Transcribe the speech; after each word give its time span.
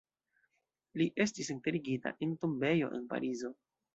Li 1.01 1.05
estis 1.25 1.51
enterigita 1.55 2.13
en 2.27 2.33
tombejo 2.45 2.91
en 3.01 3.07
Parizo. 3.15 3.55